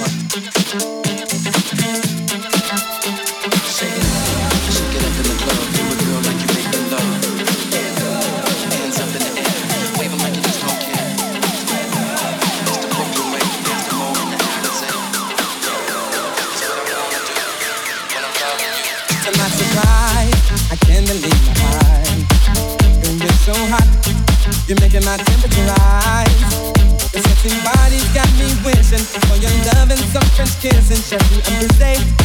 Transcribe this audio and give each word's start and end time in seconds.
Bye 0.00 0.80
bye. 0.80 1.03
kids 30.60 30.90
and 30.90 31.02
Jeffrey 31.04 31.42
Ambrose. 31.54 32.23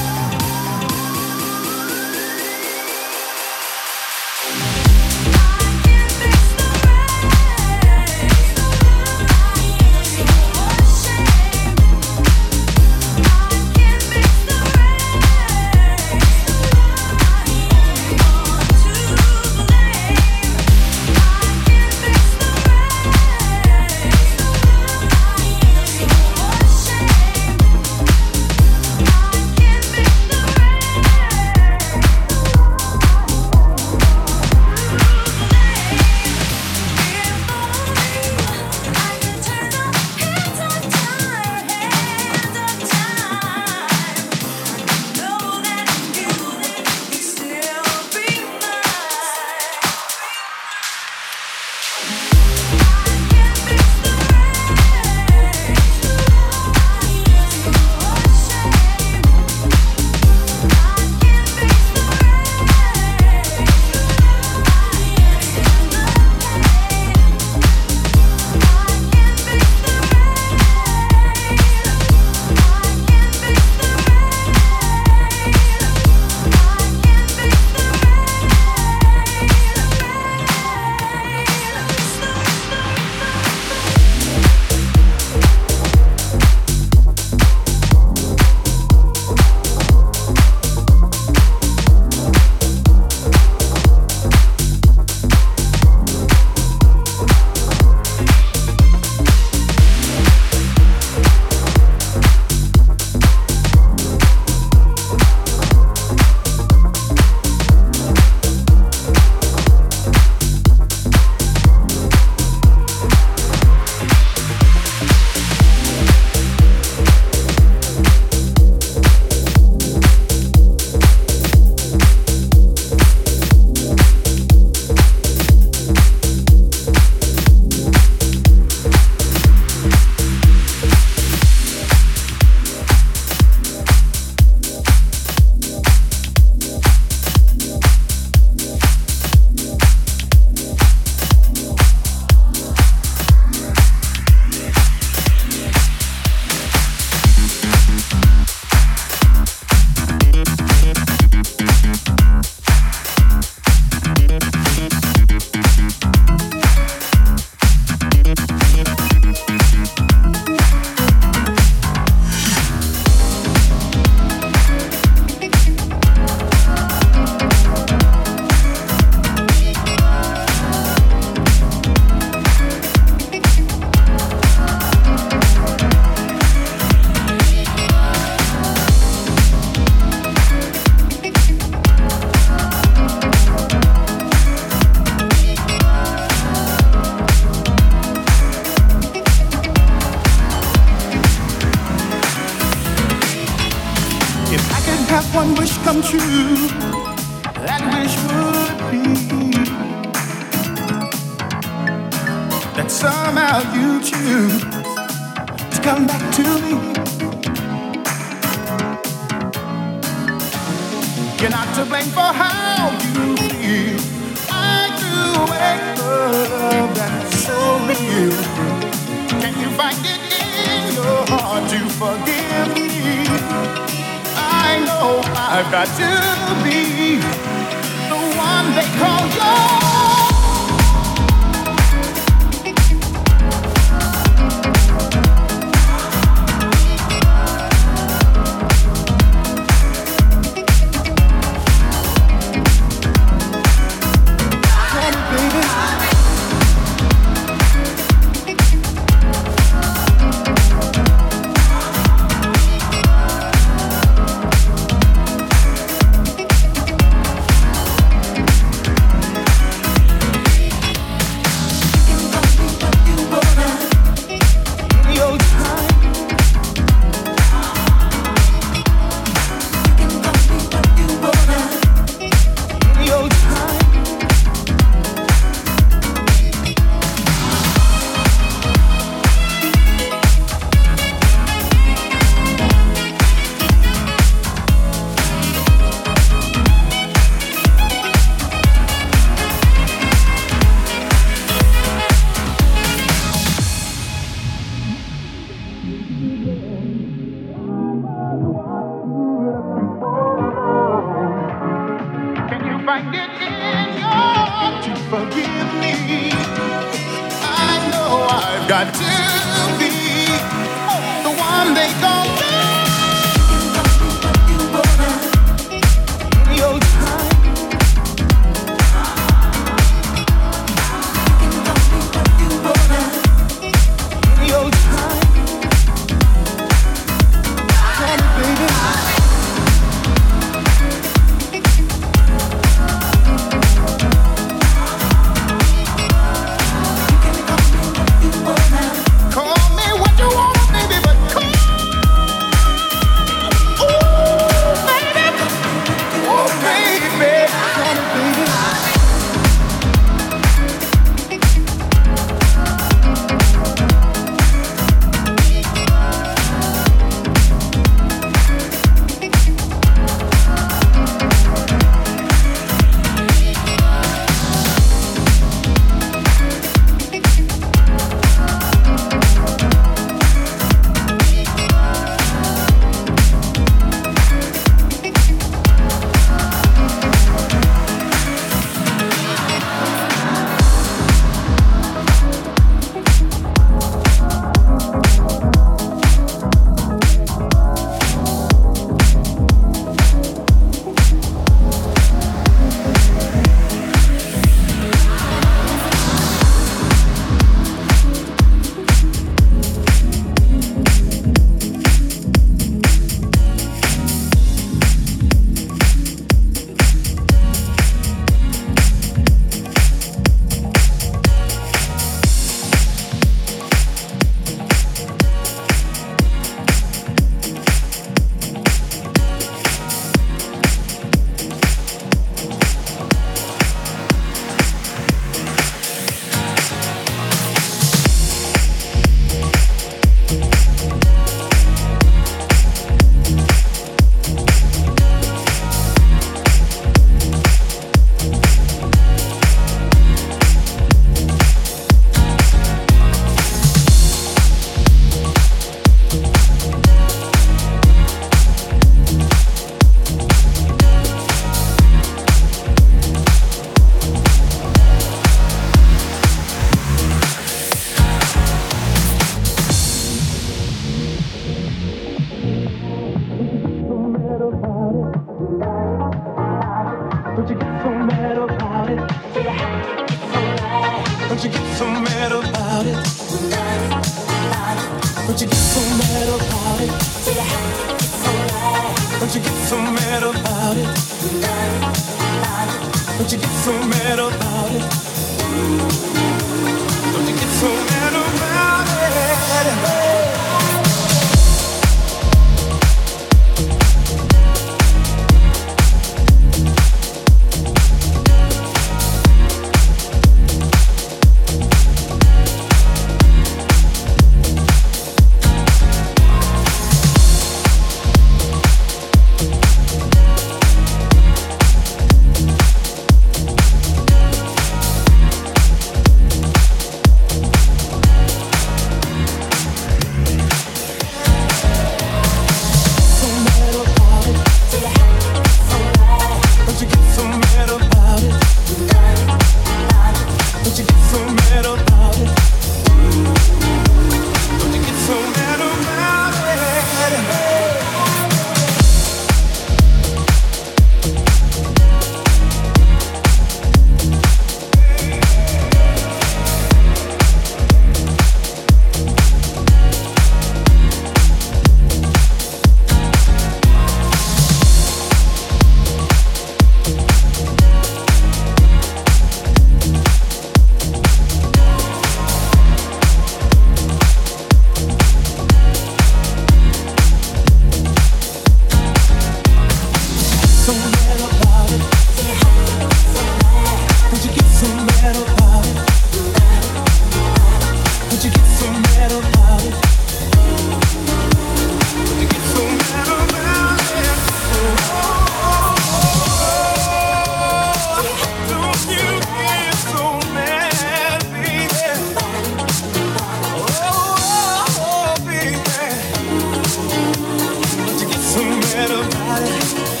life. 599.45 600.00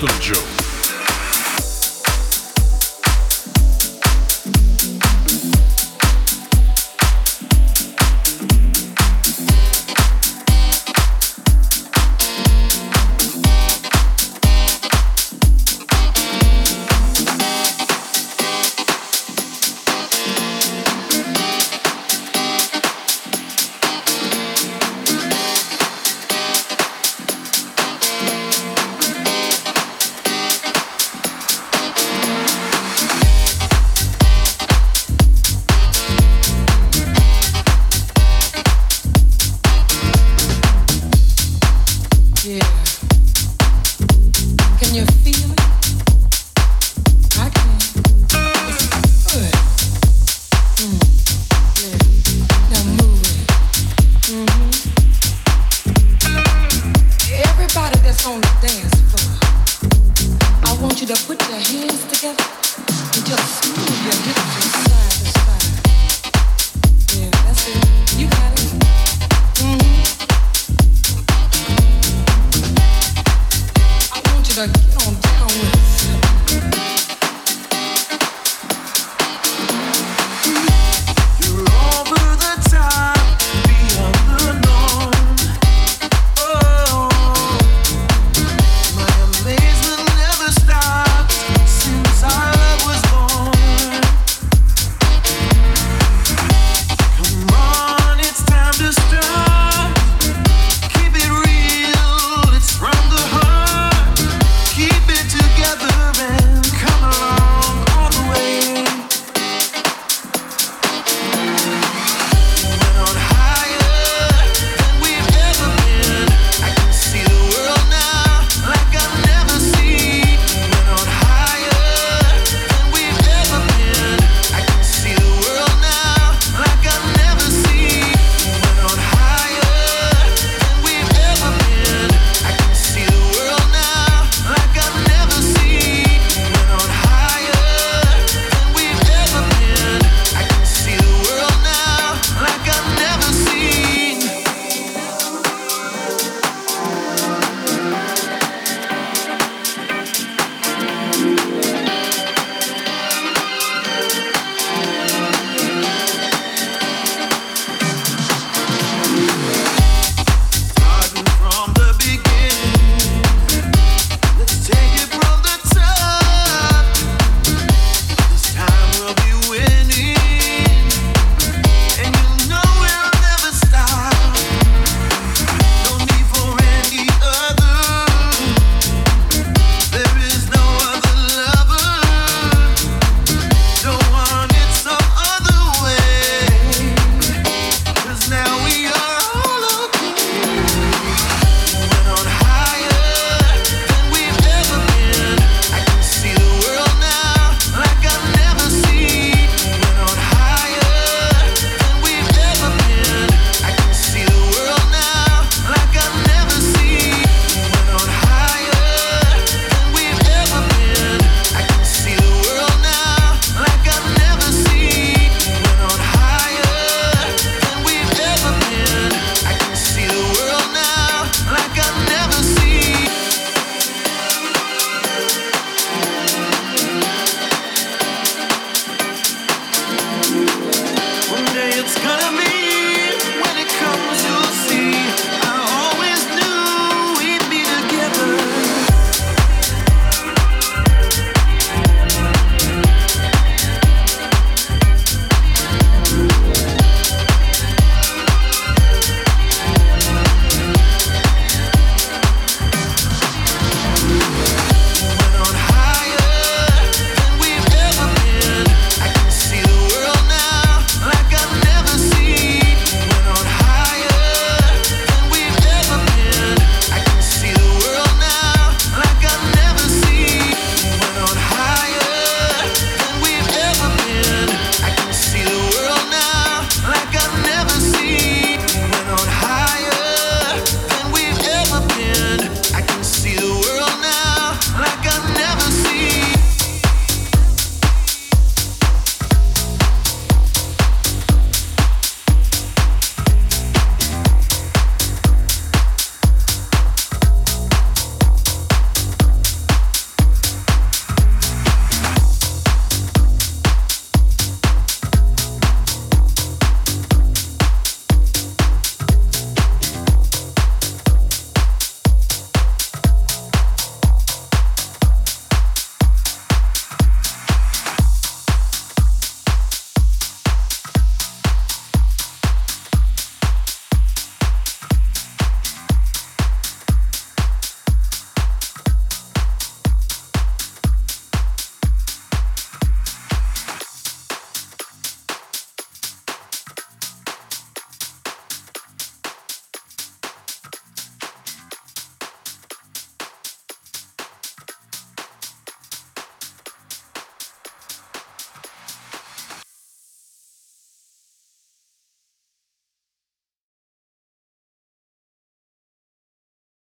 Little 0.00 0.20
Joe. 0.20 0.67